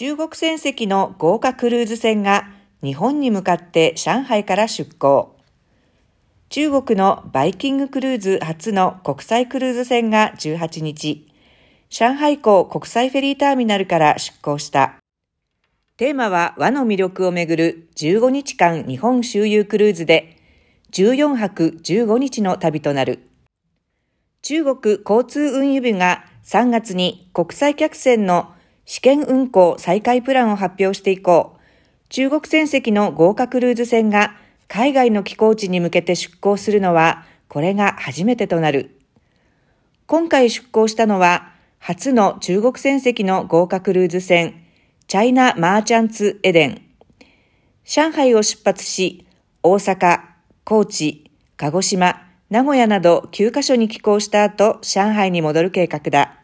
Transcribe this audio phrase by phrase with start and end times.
[0.00, 2.48] 中国船籍の豪華クルーズ船が
[2.84, 5.36] 日本に向かって上海から出港。
[6.50, 11.26] 中国のバイキングクルーズ初の国際クルーズ船が18日、
[11.90, 14.98] 上海港国際フェリーターミナルから出港した。
[15.96, 20.36] テーマは和の魅力をめぐる15日間日本周遊クルーズで、
[20.92, 23.28] 14泊15日の旅となる。
[24.42, 28.54] 中国交通運輸部が3月に国際客船の
[28.88, 31.58] 試験運航再開プランを発表して以降、
[32.08, 34.34] 中国船籍の豪華クルーズ船が
[34.66, 38.98] 海外の寄港地に向けて出港するのは、これが初めてとなる。
[40.06, 44.64] 今回出港したのは、初の中国船籍の豪華クルーズ船、
[45.06, 46.82] チャイナ・マーチャンツ・エデン。
[47.84, 49.26] 上海を出発し、
[49.62, 50.22] 大阪、
[50.64, 56.37] 高知、鹿児島、名古屋など9カ所に寄港した後、上海に戻る計画だ。